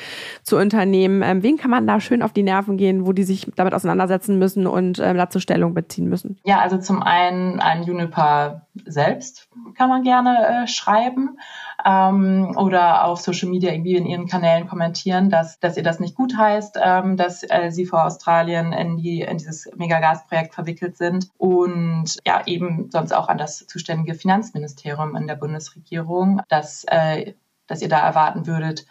[0.44, 1.22] zu unternehmen?
[1.22, 4.40] Ähm, wen kann man da schön auf die Nerven gehen, wo die sich damit auseinandersetzen
[4.40, 6.40] müssen und ähm, dazu Stellung beziehen müssen?
[6.44, 11.40] Ja, also zum einen an Juniper selbst kann man gerne äh, schreiben
[11.86, 16.16] ähm, oder auf Social Media irgendwie in ihren Kanälen kommentieren, dass, dass ihr das nicht
[16.16, 21.30] gut heißt, ähm, dass äh, sie vor Australien in, die, in dieses Megagasprojekt verwickelt sind
[21.38, 27.34] und ja eben sonst auch an das zuständige Finanzministerium in der Bundesregierung, dass, äh,
[27.68, 28.86] dass ihr da erwarten würdet,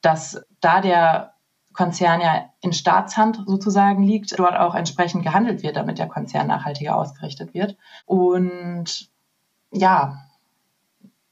[0.00, 1.32] dass da der
[1.72, 6.96] Konzern ja in Staatshand sozusagen liegt, dort auch entsprechend gehandelt wird, damit der Konzern nachhaltiger
[6.96, 7.76] ausgerichtet wird.
[8.04, 9.10] Und
[9.72, 10.28] ja,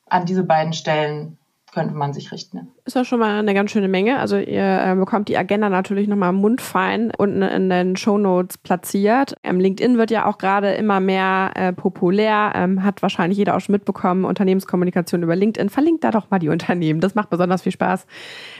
[0.06, 1.38] an diese beiden Stellen
[1.72, 2.72] könnte man sich richten.
[2.90, 4.18] Ist ja schon mal eine ganz schöne Menge.
[4.18, 9.36] Also ihr äh, bekommt die Agenda natürlich nochmal mundfein unten in den Show Notes platziert.
[9.44, 13.60] Ähm, LinkedIn wird ja auch gerade immer mehr äh, populär, ähm, hat wahrscheinlich jeder auch
[13.60, 14.24] schon mitbekommen.
[14.24, 15.68] Unternehmenskommunikation über LinkedIn.
[15.68, 16.98] Verlinkt da doch mal die Unternehmen.
[16.98, 18.08] Das macht besonders viel Spaß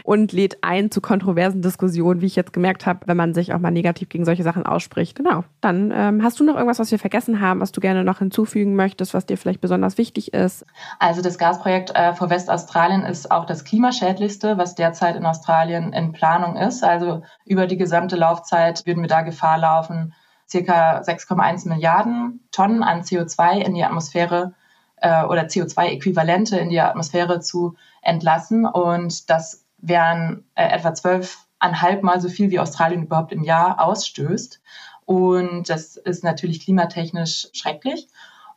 [0.04, 3.58] und lädt ein zu kontroversen Diskussionen, wie ich jetzt gemerkt habe, wenn man sich auch
[3.58, 5.16] mal negativ gegen solche Sachen ausspricht.
[5.16, 5.42] Genau.
[5.60, 8.76] Dann ähm, hast du noch irgendwas, was wir vergessen haben, was du gerne noch hinzufügen
[8.76, 10.64] möchtest, was dir vielleicht besonders wichtig ist?
[11.00, 16.12] Also das Gasprojekt äh, vor Westaustralien ist auch das klimaschädlichste, was derzeit in Australien in
[16.12, 16.84] Planung ist.
[16.84, 20.14] Also über die gesamte Laufzeit würden wir da Gefahr laufen,
[20.48, 24.54] circa 6,1 Milliarden Tonnen an CO2 in die Atmosphäre
[24.96, 28.66] äh, oder CO2-Äquivalente in die Atmosphäre zu entlassen.
[28.66, 34.60] Und das wären äh, etwa zwölfeinhalb Mal so viel, wie Australien überhaupt im Jahr ausstößt.
[35.06, 38.08] Und das ist natürlich klimatechnisch schrecklich.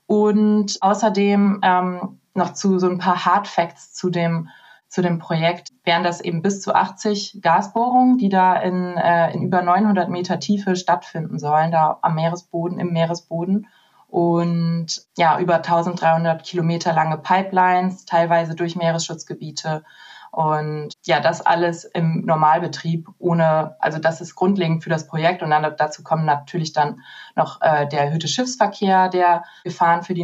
[0.05, 4.49] Und außerdem ähm, noch zu so ein paar Hard Facts zu dem,
[4.94, 9.41] zu dem Projekt wären das eben bis zu 80 Gasbohrungen, die da in, äh, in
[9.41, 13.66] über 900 Meter Tiefe stattfinden sollen, da am Meeresboden, im Meeresboden.
[14.08, 19.84] Und ja, über 1300 Kilometer lange Pipelines, teilweise durch Meeresschutzgebiete
[20.30, 25.41] und ja, das alles im Normalbetrieb ohne, also das ist grundlegend für das Projekt.
[25.41, 27.02] Und dann dazu kommen natürlich dann
[27.36, 30.24] noch äh, der erhöhte Schiffsverkehr, der Gefahren für die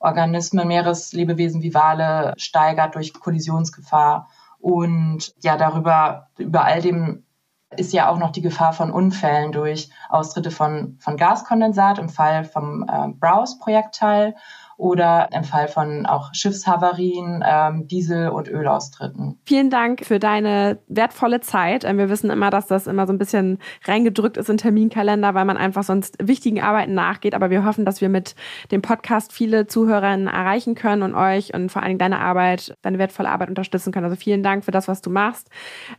[0.00, 4.28] Meeresorganismen, Meereslebewesen wie Wale steigert durch Kollisionsgefahr.
[4.60, 7.24] Und ja, darüber, über all dem
[7.76, 12.44] ist ja auch noch die Gefahr von Unfällen durch Austritte von, von Gaskondensat im Fall
[12.44, 14.34] vom äh, Browse-Projektteil
[14.78, 19.38] oder im Fall von auch Schiffshavarien, ähm, Diesel- und Ölaustritten.
[19.44, 21.84] Vielen Dank für deine wertvolle Zeit.
[21.84, 25.44] Ähm, wir wissen immer, dass das immer so ein bisschen reingedrückt ist in Terminkalender, weil
[25.44, 27.34] man einfach sonst wichtigen Arbeiten nachgeht.
[27.34, 28.36] Aber wir hoffen, dass wir mit
[28.70, 32.98] dem Podcast viele Zuhörerinnen erreichen können und euch und vor allen Dingen deine Arbeit, deine
[32.98, 34.04] wertvolle Arbeit unterstützen können.
[34.04, 35.50] Also vielen Dank für das, was du machst.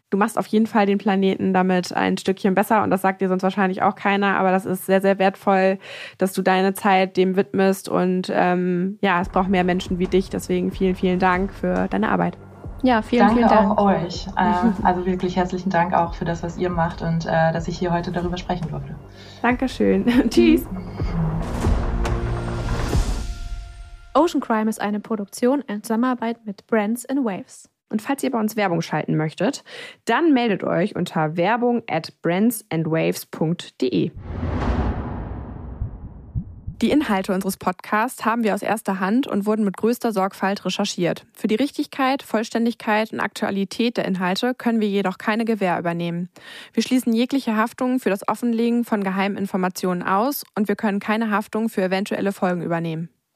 [0.09, 3.29] Du machst auf jeden Fall den Planeten damit ein Stückchen besser und das sagt dir
[3.29, 4.37] sonst wahrscheinlich auch keiner.
[4.39, 5.77] Aber das ist sehr, sehr wertvoll,
[6.17, 10.29] dass du deine Zeit dem widmest und ähm, ja, es braucht mehr Menschen wie dich.
[10.29, 12.37] Deswegen vielen, vielen Dank für deine Arbeit.
[12.81, 13.77] Ja, vielen, Danke vielen Dank.
[13.77, 14.25] auch euch.
[14.39, 17.77] Äh, also wirklich herzlichen Dank auch für das, was ihr macht und äh, dass ich
[17.77, 18.95] hier heute darüber sprechen durfte.
[19.41, 20.05] Dankeschön.
[20.29, 20.65] Tschüss.
[24.13, 27.69] Ocean Crime ist eine Produktion in Zusammenarbeit mit Brands in Waves.
[27.89, 29.63] Und falls ihr bei uns Werbung schalten möchtet,
[30.05, 34.11] dann meldet euch unter werbung at brandsandwaves.de.
[36.81, 41.25] Die Inhalte unseres Podcasts haben wir aus erster Hand und wurden mit größter Sorgfalt recherchiert.
[41.33, 46.29] Für die Richtigkeit, Vollständigkeit und Aktualität der Inhalte können wir jedoch keine Gewähr übernehmen.
[46.71, 51.31] Wir schließen jegliche Haftung für das Offenlegen von geheimen Informationen aus und wir können keine
[51.31, 53.09] Haftung für eventuelle Folgen übernehmen.